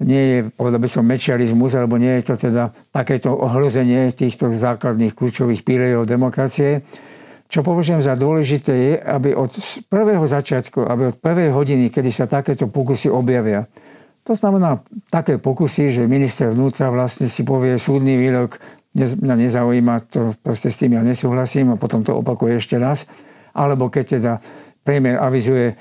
[0.05, 5.15] nie je povedal by som, mečiarizmus, alebo nie je to teda takéto ohrozenie týchto základných
[5.15, 6.85] kľúčových pílejov demokracie,
[7.49, 9.49] čo považujem za dôležité je, aby od
[9.89, 13.65] prvého začiatku, aby od prvej hodiny, kedy sa takéto pokusy objavia,
[14.29, 18.61] to znamená také pokusy, že minister vnútra vlastne si povie súdny výrok,
[18.93, 23.09] mňa nezaujíma, to proste s tým ja nesúhlasím a potom to opakuje ešte raz.
[23.57, 24.33] Alebo keď teda
[24.85, 25.73] premiér avizuje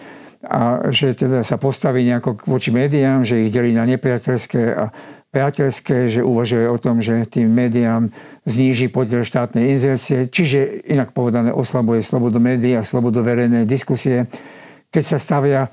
[0.46, 4.94] a že teda sa postaví nejako voči médiám, že ich delí na nepriateľské a
[5.34, 8.10] priateľské, že uvažuje o tom, že tým médiám
[8.48, 14.30] zníži podiel štátnej inzercie, čiže inak povedané oslabuje slobodu médií a slobodu verejnej diskusie.
[14.88, 15.68] Keď sa stavia,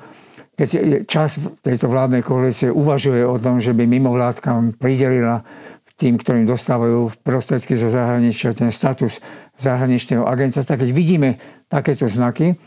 [0.59, 0.69] keď
[1.07, 5.47] čas tejto vládnej koalície uvažuje o tom, že by mimovládkam pridelila
[5.95, 9.23] tým, ktorým dostávajú prostriedky zo zahraničia ten status
[9.63, 11.39] zahraničného agenta, tak keď vidíme
[11.71, 12.59] takéto znaky,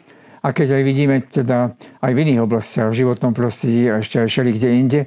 [0.47, 4.27] a keď aj vidíme teda aj v iných oblastiach, v životnom prostredí a ešte aj
[4.31, 5.01] všeli kde inde,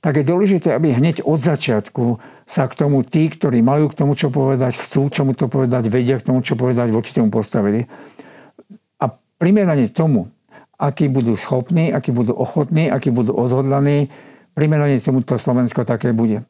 [0.00, 2.16] tak je dôležité, aby hneď od začiatku
[2.48, 6.16] sa k tomu tí, ktorí majú k tomu čo povedať, chcú čomu to povedať, vedia
[6.16, 7.84] k tomu čo povedať, voči tomu postavili.
[8.96, 10.32] A primerane tomu,
[10.80, 14.08] akí budú schopní, akí budú ochotní, akí budú odhodlaní,
[14.56, 16.48] primerane tomuto Slovensko také bude.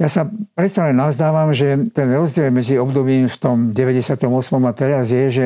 [0.00, 0.24] Ja sa
[0.56, 4.26] predsa len nazdávam, že ten rozdiel medzi obdobím v tom 98.
[4.64, 5.44] a teraz je, že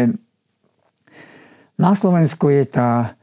[1.78, 3.18] na Slovensku je tá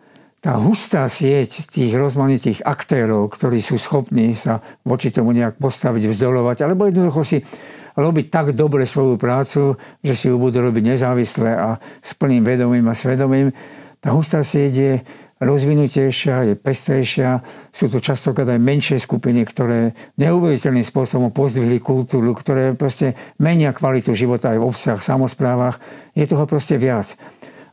[0.46, 6.62] tá hustá sieť tých rozmanitých aktérov, ktorí sú schopní sa voči tomu nejak postaviť, vzdolovať,
[6.62, 7.42] alebo jednoducho si
[7.98, 9.74] robiť tak dobre svoju prácu,
[10.06, 13.58] že si ju budú robiť nezávisle a s plným vedomím a svedomím.
[13.98, 14.94] Tá hustá sieť je
[15.42, 17.42] rozvinutejšia, je pestrejšia.
[17.74, 24.14] Sú to častokrát aj menšie skupiny, ktoré neuveriteľným spôsobom pozdvihli kultúru, ktoré proste menia kvalitu
[24.14, 25.82] života aj v obsah, samozprávach.
[26.14, 27.18] Je toho proste viac.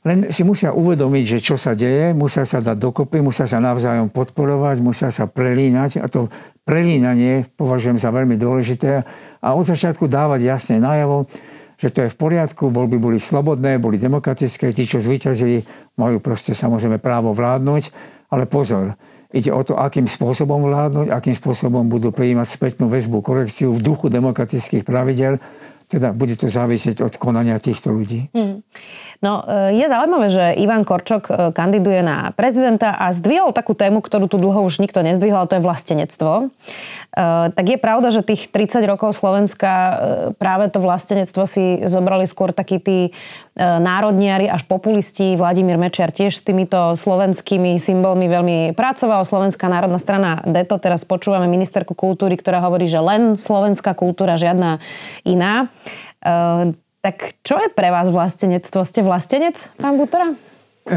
[0.03, 4.11] Len si musia uvedomiť, že čo sa deje, musia sa dať dokopy, musia sa navzájom
[4.11, 6.03] podporovať, musia sa prelínať.
[6.03, 6.27] A to
[6.67, 9.07] prelínanie považujem za veľmi dôležité.
[9.39, 11.31] A od začiatku dávať jasne najavo,
[11.79, 15.63] že to je v poriadku, voľby boli slobodné, boli demokratické, tí, čo zvíťazili,
[15.99, 17.91] majú proste samozrejme právo vládnuť,
[18.31, 18.99] ale pozor,
[19.35, 24.11] ide o to, akým spôsobom vládnuť, akým spôsobom budú prijímať spätnú väzbu, korekciu v duchu
[24.11, 25.43] demokratických pravidel,
[25.93, 28.33] teda bude to závisieť od konania týchto ľudí.
[28.33, 28.65] Hmm.
[29.21, 34.01] No, e, je zaujímavé, že Ivan Korčok e, kandiduje na prezidenta a zdvihol takú tému,
[34.01, 36.33] ktorú tu dlho už nikto nezdvihol, a to je vlastenectvo.
[36.43, 36.45] E,
[37.53, 39.71] tak je pravda, že tých 30 rokov Slovenska
[40.41, 43.13] práve to vlastenectvo si zobrali skôr takí tí
[43.57, 45.37] národniari až populisti.
[45.37, 49.29] Vladimír Mečiar tiež s týmito slovenskými symbolmi veľmi pracoval.
[49.29, 54.81] Slovenská národná strana DETO, teraz počúvame ministerku kultúry, ktorá hovorí, že len slovenská kultúra, žiadna
[55.29, 55.69] iná.
[56.25, 58.87] Uh, tak čo je pre vás vlastenectvo?
[58.87, 60.33] Ste vlastenec, pán Butera?
[60.87, 60.97] E,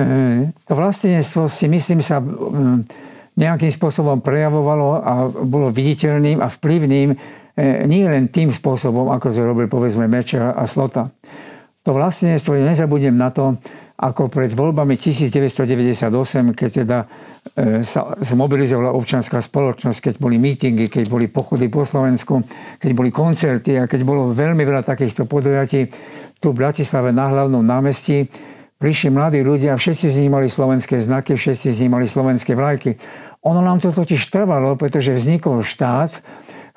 [0.53, 2.21] to vlastenectvo si myslím sa
[3.35, 7.17] nejakým spôsobom prejavovalo a bolo viditeľným a vplyvným e,
[7.89, 11.09] nie len tým spôsobom, ako to robil povedzme Meča a Slota.
[11.85, 13.61] To vlastenectvo, nezabudnem na to,
[13.95, 16.09] ako pred voľbami 1998,
[16.57, 22.41] keď teda e, sa zmobilizovala občianská spoločnosť, keď boli mítingy, keď boli pochody po Slovensku,
[22.81, 25.87] keď boli koncerty a keď bolo veľmi veľa takýchto podujatí
[26.41, 28.27] tu v Bratislave na hlavnom námestí,
[28.81, 32.57] prišli mladí ľudia a všetci z nich mali slovenské znaky, všetci z nich mali slovenské
[32.57, 32.97] vlajky.
[33.45, 36.19] Ono nám to totiž trvalo, pretože vznikol štát,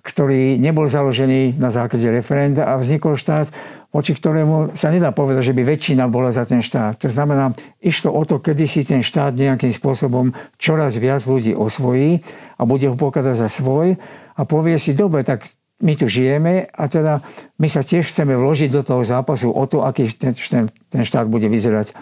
[0.05, 3.51] ktorý nebol založený na základe referenda a vznikol štát,
[3.88, 7.01] voči ktorému sa nedá povedať, že by väčšina bola za ten štát.
[7.01, 12.20] To znamená, išlo o to, kedy si ten štát nejakým spôsobom čoraz viac ľudí osvojí
[12.61, 13.96] a bude ho pokladať za svoj
[14.37, 15.48] a povie si, dobre, tak
[15.79, 17.22] my tu žijeme a teda
[17.57, 21.24] my sa tiež chceme vložiť do toho zápasu o to, aký ten, ten, ten štát
[21.31, 21.94] bude vyzerať.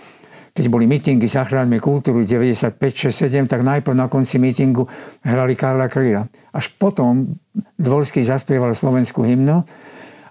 [0.57, 4.89] Keď boli mítingy Zachráňme kultúru 95, 6, 7, tak najprv na konci mítingu
[5.21, 6.33] hrali Karla Kryla.
[6.57, 7.37] Až potom
[7.77, 9.69] Dvorský zaspieval slovenskú hymnu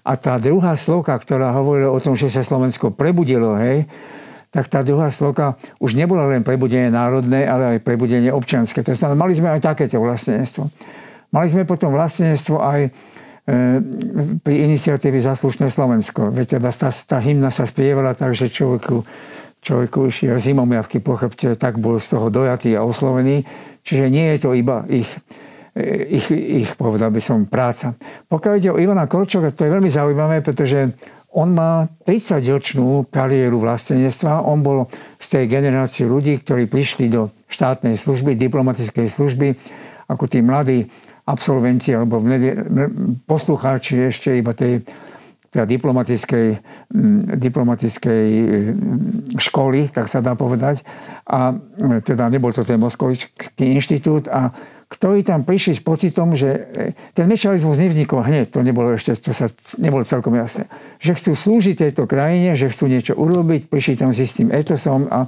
[0.06, 3.90] a tá druhá sloka, ktorá hovorila o tom, že sa Slovensko prebudilo, hej,
[4.54, 8.86] tak tá druhá sloka už nebola len prebudenie národné, ale aj prebudenie občianske.
[8.86, 10.70] To znamená, mali sme aj takéto vlastenectvo.
[11.34, 12.90] Mali sme potom vlastenectvo aj e,
[14.40, 16.30] pri iniciatíve Zaslušné Slovensko.
[16.30, 19.02] Veď teda tá, tá hymna sa spievala tak, že človeku,
[19.60, 23.42] človeku išiel zimomjavky po chrbte, tak bol z toho dojatý a oslovený.
[23.82, 25.10] Čiže nie je to iba ich
[26.08, 27.92] ich, ich, povedal by som, práca.
[28.26, 30.96] Pokiaľ ide o Ivana Korčoka, to je veľmi zaujímavé, pretože
[31.36, 34.40] on má 30-ročnú kariéru vlastenectva.
[34.48, 34.88] On bol
[35.20, 39.48] z tej generácie ľudí, ktorí prišli do štátnej služby, diplomatickej služby,
[40.08, 40.88] ako tí mladí
[41.28, 42.24] absolventi alebo
[43.28, 44.80] poslucháči ešte iba tej
[45.56, 46.46] teda diplomatickej,
[47.40, 48.24] diplomatickej
[49.40, 50.84] školy, tak sa dá povedať.
[51.24, 51.56] A
[52.04, 54.52] teda nebol to ten Moskovičský inštitút a
[54.86, 56.60] ktorí tam prišli s pocitom, že e,
[57.10, 59.50] ten mečalizmus nevznikol hneď, to nebolo ešte, to sa
[59.82, 60.70] nebolo celkom jasné.
[61.02, 65.26] Že chcú slúžiť tejto krajine, že chcú niečo urobiť, prišli tam s istým etosom a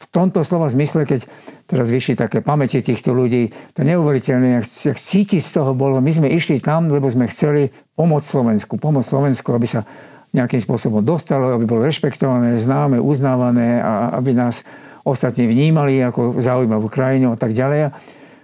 [0.00, 1.28] v tomto slova zmysle, keď
[1.68, 6.00] teraz vyšli také pamäti týchto ľudí, to neuveriteľné, jak cítiť z toho bolo.
[6.00, 7.68] My sme išli tam, lebo sme chceli
[8.00, 9.84] pomôcť Slovensku, pomôcť Slovensku, aby sa
[10.32, 14.62] nejakým spôsobom dostalo, aby bolo rešpektované, známe, uznávané a aby nás
[15.04, 17.92] ostatní vnímali ako zaujímavú krajinu a tak ďalej.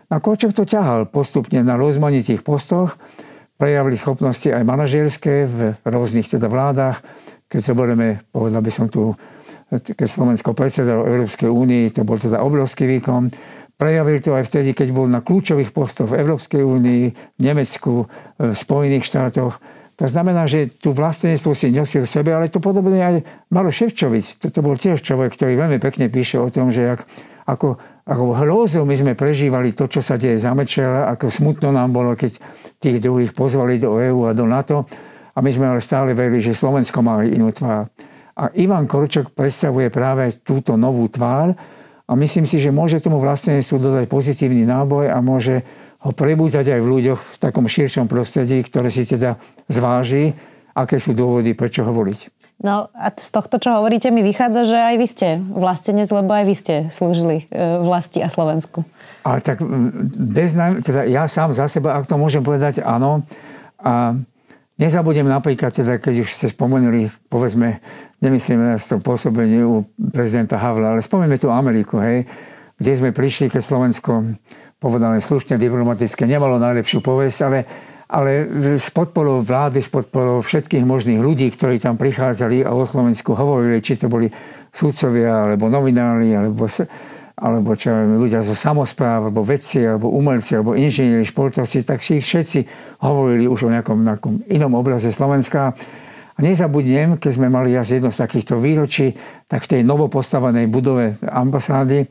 [0.07, 2.95] A Kočok to ťahal postupne na rozmanitých postoch,
[3.57, 7.03] prejavili schopnosti aj manažerské v rôznych teda vládach.
[7.51, 9.17] Keď sa budeme, povedal by som tu,
[9.71, 13.33] keď Slovensko predsedalo Európskej únii, to bol teda obrovský výkon.
[13.77, 18.09] Prejavili to aj vtedy, keď bol na kľúčových postoch v Európskej únii, v Nemecku,
[18.41, 19.59] v Spojených štátoch.
[19.97, 23.15] To znamená, že tú vlastenectvo si nosil v sebe, ale to podobne aj
[23.49, 24.45] Malo Ševčovic.
[24.45, 27.01] To, to bol tiež človek, ktorý veľmi pekne píše o tom, že ak,
[27.49, 31.91] ako, ako hrôzou my sme prežívali to, čo sa deje za Mečela, ako smutno nám
[31.91, 32.39] bolo, keď
[32.79, 34.87] tých druhých pozvali do EÚ a do NATO.
[35.35, 37.91] A my sme ale stále verili, že Slovensko má inú tvár.
[38.39, 41.53] A Ivan Korčok predstavuje práve túto novú tvár
[42.07, 45.67] a myslím si, že môže tomu vlastenectvu dodať pozitívny náboj a môže
[46.07, 49.35] ho prebúzať aj v ľuďoch v takom širšom prostredí, ktoré si teda
[49.67, 50.31] zváži,
[50.79, 52.36] aké sú dôvody, prečo ho voliť.
[52.57, 56.45] No a z tohto, čo hovoríte, mi vychádza, že aj vy ste vlastenec, lebo aj
[56.49, 58.81] vy ste slúžili e, vlasti a Slovensku.
[59.29, 59.61] Ale tak
[60.17, 63.21] bez, teda ja sám za seba, ak to môžem povedať, áno.
[63.77, 64.17] A
[64.81, 67.85] nezabudem napríklad, teda, keď už ste spomenuli, povedzme,
[68.25, 72.25] nemyslím na to pôsobenie u prezidenta Havla, ale spomeňme tu Ameriku, hej,
[72.81, 74.33] kde sme prišli, keď Slovensko
[74.81, 77.59] povedané slušne, diplomatické, nemalo najlepšiu povesť, ale,
[78.07, 78.47] ale
[78.79, 83.83] s podporou vlády, s podporou všetkých možných ľudí, ktorí tam prichádzali a o Slovensku hovorili,
[83.83, 84.31] či to boli
[84.71, 86.71] súdcovia, alebo novinári, alebo,
[87.35, 92.61] alebo čo, ľudia zo samozpráv, alebo vedci, alebo umelci, alebo inžinieri, športovci, tak si všetci
[93.03, 95.75] hovorili už o nejakom, nejakom inom obraze Slovenska.
[96.37, 99.17] A nezabudnem, keď sme mali asi jedno z takýchto výročí,
[99.49, 102.07] tak v tej novopostavenej budove ambasády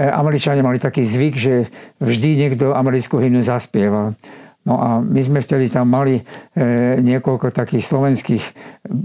[0.00, 1.54] E, Američania mali taký zvyk, že
[2.00, 4.16] vždy niekto americkú hymnu zaspieval.
[4.60, 6.22] No a my sme vtedy tam mali e,
[7.00, 8.44] niekoľko takých slovenských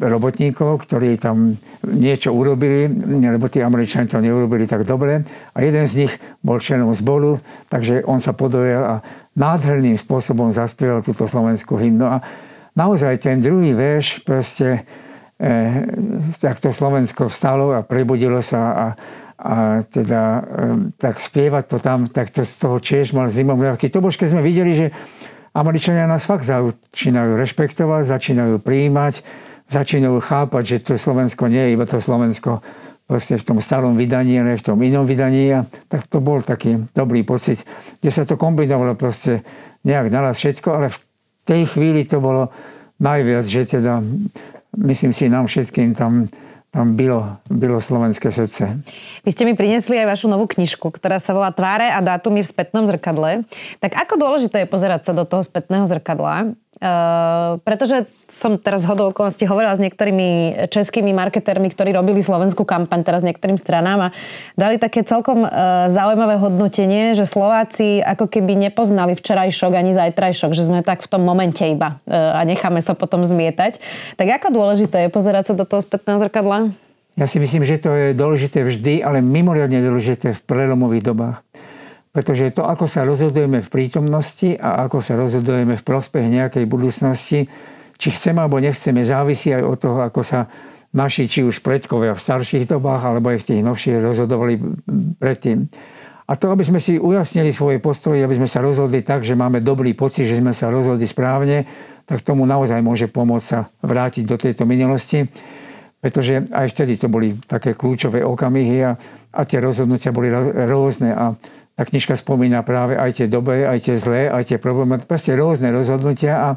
[0.03, 1.55] robotníkov, ktorí tam
[1.87, 2.91] niečo urobili,
[3.23, 5.23] lebo tí Američania to neurobili tak dobre.
[5.55, 6.13] A jeden z nich
[6.43, 7.39] bol členom zboru,
[7.71, 8.95] takže on sa podojel a
[9.39, 12.03] nádherným spôsobom zaspieval túto slovenskú hymnu.
[12.03, 12.19] A
[12.75, 14.83] naozaj ten druhý verš proste
[15.39, 15.49] e,
[16.35, 18.87] tak to Slovensko vstalo a prebudilo sa a
[19.35, 20.47] a teda
[20.95, 24.39] tak spievať to tam, tak to z toho tiež mal zimový To bož, keď sme
[24.39, 24.87] videli, že
[25.55, 29.23] Američania nás fakt začínajú rešpektovať, začínajú prijímať,
[29.71, 32.59] začínajú chápať, že to Slovensko nie je iba to Slovensko
[33.07, 35.55] proste v tom starom vydaní, ale v tom inom vydaní.
[35.55, 37.63] A tak to bol taký dobrý pocit,
[38.03, 39.47] kde sa to kombinovalo proste
[39.87, 40.97] nejak naraz všetko, ale v
[41.47, 42.51] tej chvíli to bolo
[42.99, 44.03] najviac, že teda
[44.75, 46.27] myslím si nám všetkým tam
[46.83, 48.83] bylo, bylo slovenské srdce.
[49.23, 52.51] Vy ste mi priniesli aj vašu novú knižku, ktorá sa volá Tváre a dátumy v
[52.51, 53.47] spätnom zrkadle.
[53.79, 56.51] Tak ako dôležité je pozerať sa do toho spätného zrkadla?
[56.75, 63.07] Uh, pretože som teraz hodou okolností hovorila s niektorými českými marketérmi, ktorí robili slovenskú kampaň
[63.07, 64.13] teraz niektorým stranám a
[64.59, 70.67] dali také celkom uh, zaujímavé hodnotenie, že Slováci ako keby nepoznali včerajšok ani zajtrajšok, že
[70.67, 73.79] sme tak v tom momente iba uh, a necháme sa potom zmietať.
[74.19, 76.75] Tak ako dôležité je pozerať sa do toho spätného zrkadla?
[77.15, 81.44] Ja si myslím, že to je dôležité vždy, ale mimoriadne dôležité v prelomových dobách.
[82.15, 87.51] Pretože to, ako sa rozhodujeme v prítomnosti a ako sa rozhodujeme v prospech nejakej budúcnosti,
[87.99, 90.47] či chceme alebo nechceme, závisí aj od toho, ako sa
[90.95, 94.55] naši, či už predkovia v starších dobách, alebo aj v tých novších rozhodovali
[95.19, 95.67] predtým.
[96.25, 99.59] A to, aby sme si ujasnili svoje postoje, aby sme sa rozhodli tak, že máme
[99.59, 101.67] dobrý pocit, že sme sa rozhodli správne,
[102.07, 105.27] tak tomu naozaj môže pomôcť sa vrátiť do tejto minulosti.
[105.99, 108.95] Pretože aj vtedy to boli také kľúčové okamihy a,
[109.35, 110.31] a tie rozhodnutia boli
[110.69, 111.11] rôzne.
[111.11, 111.35] A
[111.75, 115.75] tá knižka spomína práve aj tie dobré, aj tie zlé, aj tie problémy, proste rôzne
[115.75, 116.49] rozhodnutia a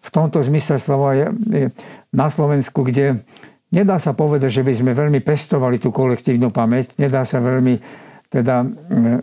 [0.00, 1.66] v tomto zmysle slova je, je
[2.10, 3.22] na Slovensku, kde
[3.70, 7.78] nedá sa povedať, že by sme veľmi pestovali tú kolektívnu pamäť, nedá sa veľmi
[8.30, 8.62] teda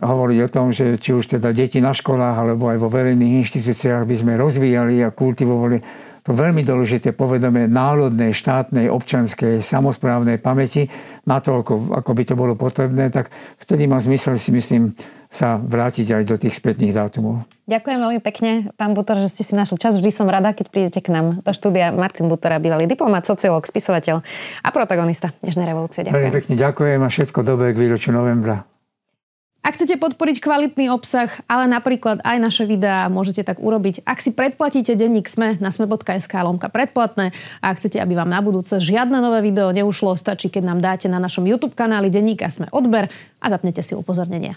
[0.04, 4.04] hovoriť o tom, že či už teda deti na školách alebo aj vo verejných inštitúciách
[4.04, 5.80] by sme rozvíjali a kultivovali
[6.28, 10.84] to veľmi dôležité povedomie národnej, štátnej, občanskej, samozprávnej pamäti,
[11.24, 14.92] natoľko, ako by to bolo potrebné, tak vtedy má zmysel si myslím
[15.28, 17.44] sa vrátiť aj do tých spätných dátumov.
[17.68, 20.00] Ďakujem veľmi pekne, pán Butor, že ste si našli čas.
[20.00, 21.92] Vždy som rada, keď prídete k nám do štúdia.
[21.92, 24.24] Martin Butora, bývalý diplomat, sociológ, spisovateľ
[24.64, 26.00] a protagonista Dnešnej revolúcie.
[26.08, 26.16] Ďakujem.
[26.16, 28.64] Veľmi pekne ďakujem a všetko dobré k výročiu novembra.
[29.68, 34.00] Ak chcete podporiť kvalitný obsah, ale napríklad aj naše videá, môžete tak urobiť.
[34.08, 38.40] Ak si predplatíte denník SME na sme.sk lomka predplatné a ak chcete, aby vám na
[38.40, 42.72] budúce žiadne nové video neušlo, stačí, keď nám dáte na našom YouTube kanáli denníka SME
[42.72, 43.12] odber
[43.44, 44.56] a zapnete si upozornenia.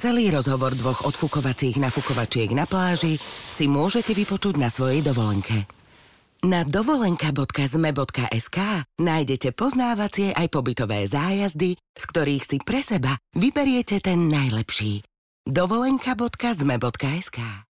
[0.00, 3.20] Celý rozhovor dvoch odfukovacích nafukovačiek na pláži
[3.52, 5.68] si môžete vypočuť na svojej dovolenke.
[6.40, 8.58] Na dovolenka.zme.sk
[8.96, 15.04] nájdete poznávacie aj pobytové zájazdy, z ktorých si pre seba vyberiete ten najlepší.
[15.44, 17.68] dovolenka.zme.sk